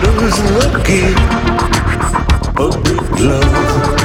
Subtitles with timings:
[0.00, 1.16] not give
[2.58, 4.01] a big love.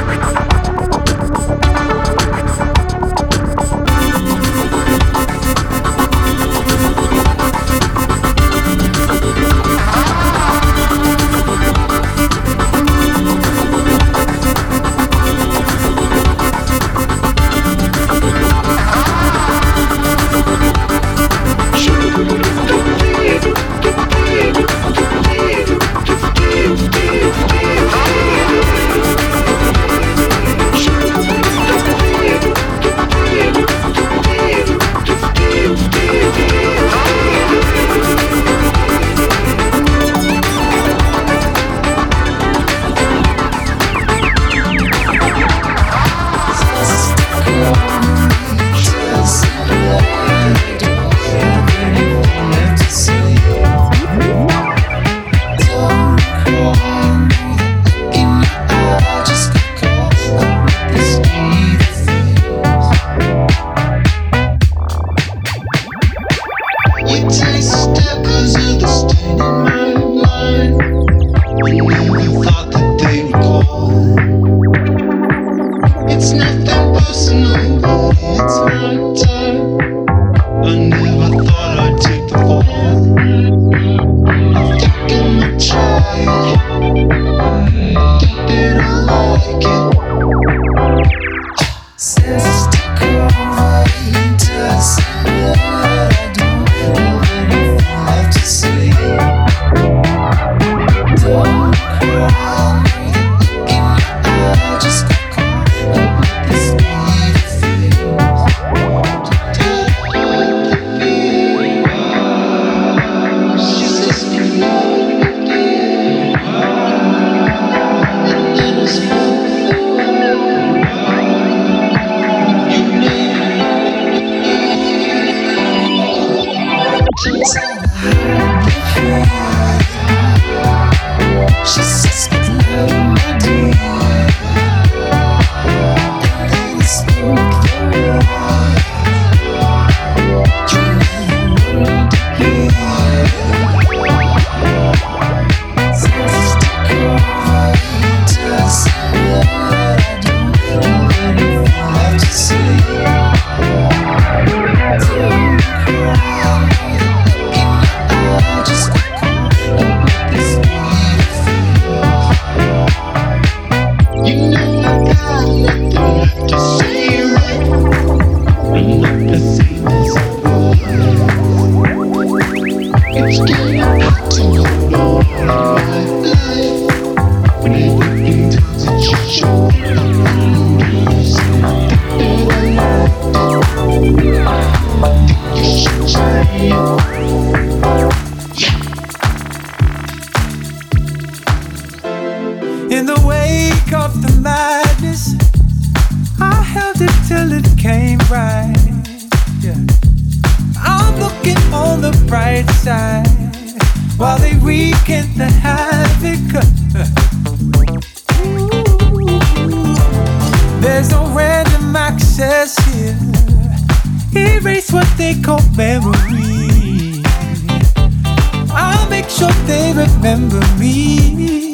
[220.78, 221.72] me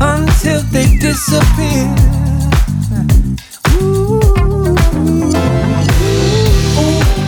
[0.00, 1.86] until they disappear.
[3.76, 4.20] Ooh,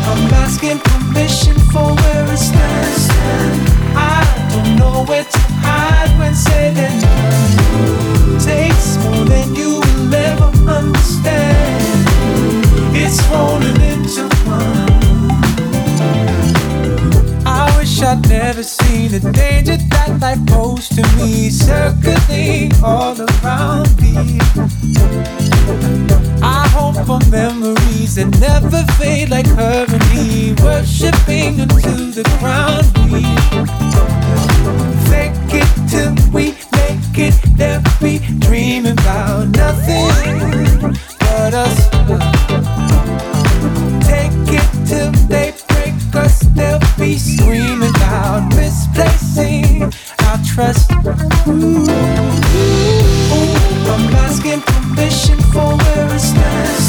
[0.08, 2.12] I'm asking permission for where.
[3.94, 6.34] I don't know where to hide when.
[8.38, 12.06] Takes more than you will ever understand.
[12.94, 13.20] It's
[13.80, 14.31] into
[18.04, 24.40] I'd never seen the danger that life posed to me, circling all around me.
[26.42, 32.90] I hope for memories that never fade like her and me, worshipping until the ground
[33.12, 33.22] we
[35.08, 37.34] fake it till we make it.
[37.56, 41.88] There we dreaming about nothing but us.
[44.06, 47.81] Take it till they break us, they'll be screaming
[50.54, 50.92] trust.
[50.92, 51.88] Ooh, ooh.
[53.92, 56.81] I'm asking permission for where it stands.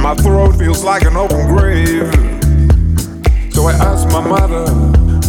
[0.00, 2.12] My throat feels like an open grave.
[3.52, 4.66] So I asked my mother,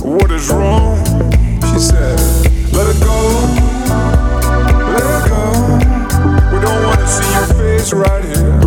[0.02, 0.98] What is wrong?
[1.71, 2.19] She said,
[2.74, 3.17] Let it go,
[4.91, 5.45] let it go.
[6.54, 8.64] We don't want to see your face right here.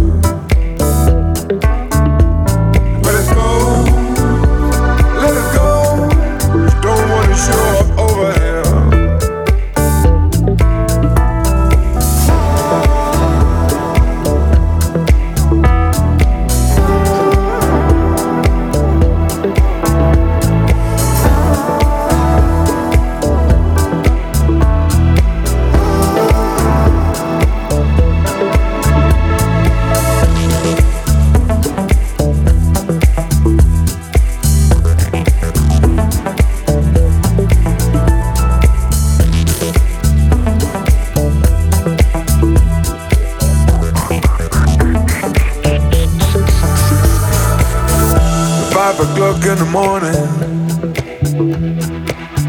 [49.39, 50.15] O'clock in the morning.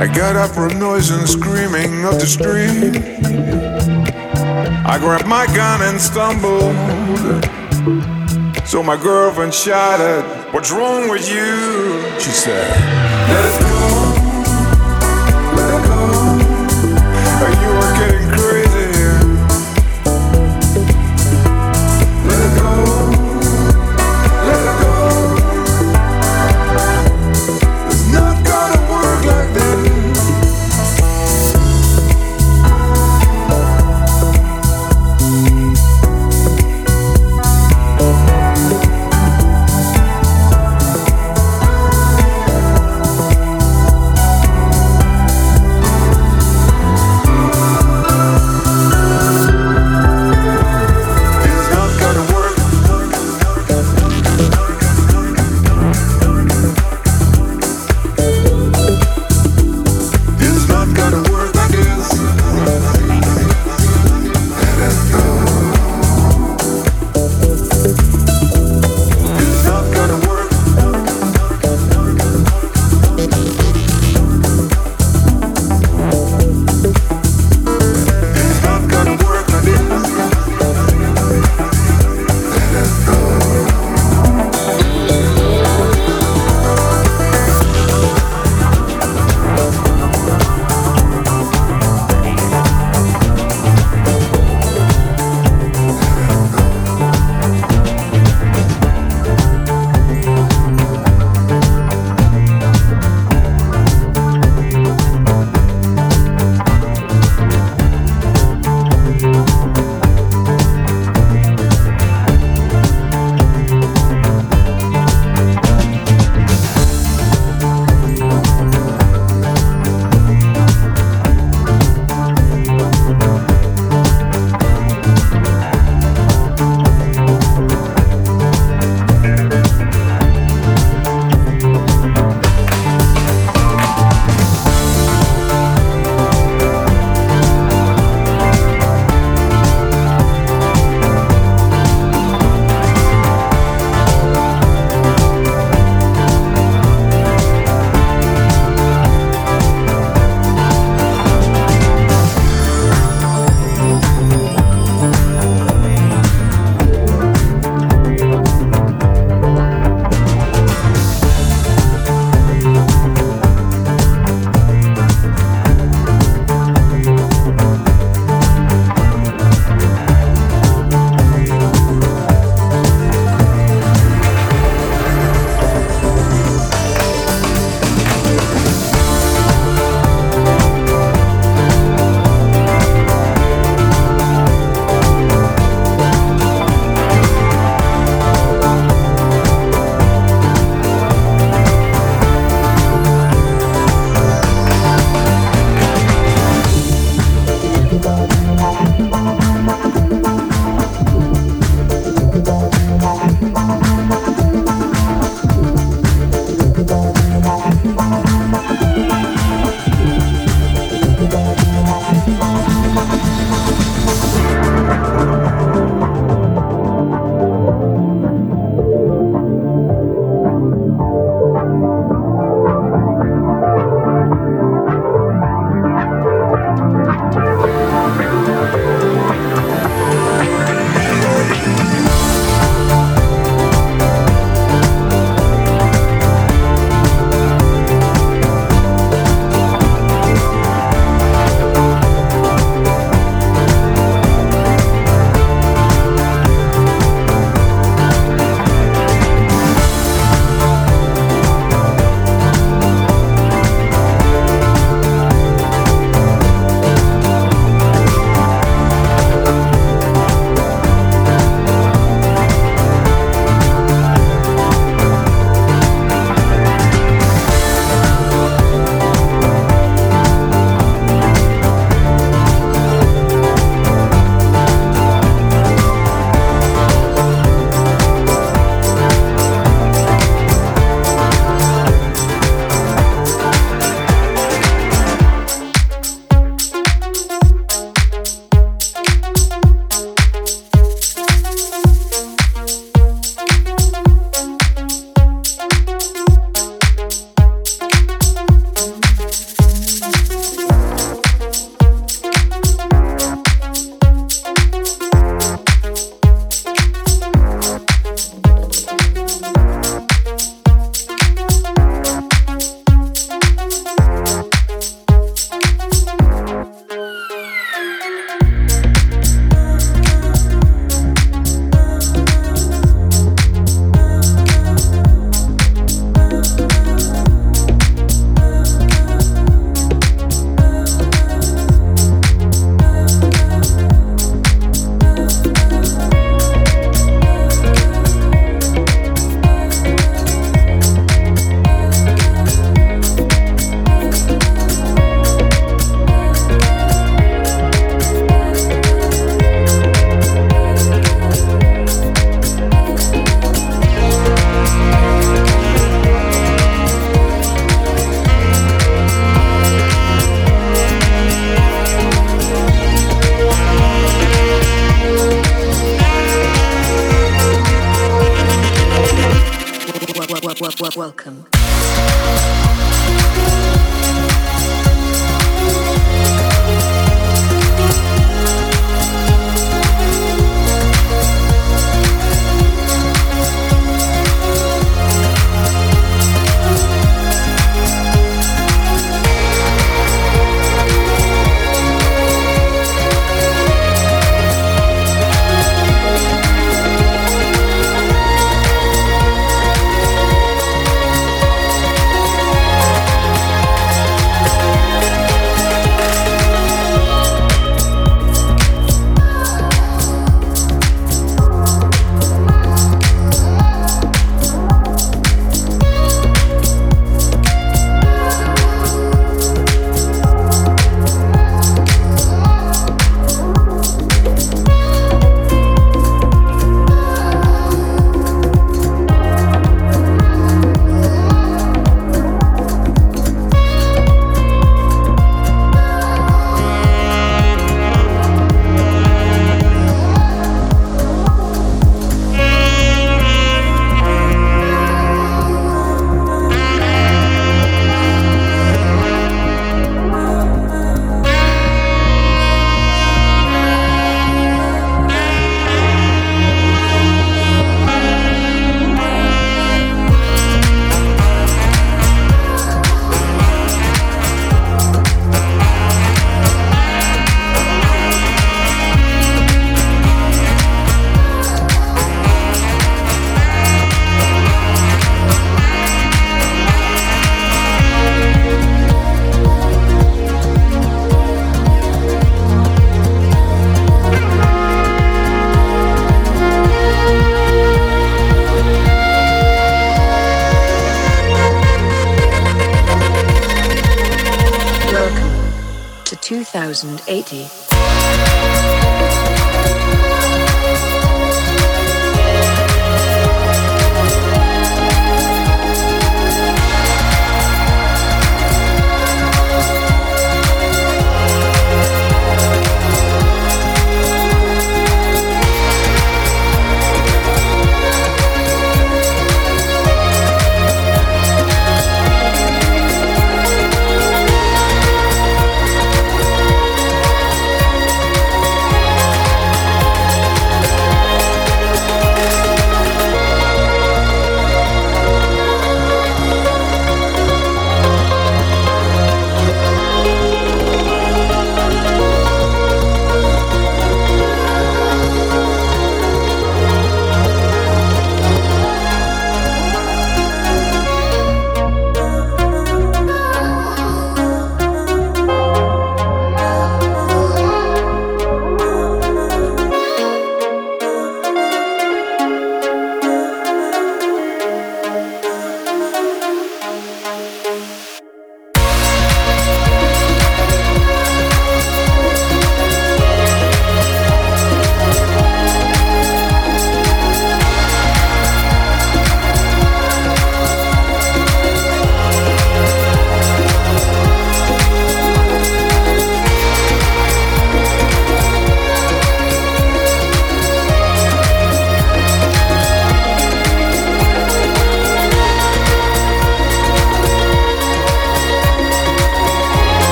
[0.00, 2.96] I got up from noise and screaming up the street.
[4.86, 6.74] I grabbed my gun and stumbled.
[8.66, 12.02] So my girlfriend shouted, What's wrong with you?
[12.20, 12.70] She said,
[13.28, 14.17] Let it go.